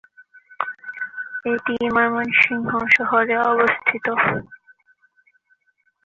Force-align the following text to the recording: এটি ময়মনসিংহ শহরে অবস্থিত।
এটি 1.45 1.75
ময়মনসিংহ 1.95 2.69
শহরে 2.95 3.35
অবস্থিত। 3.51 4.05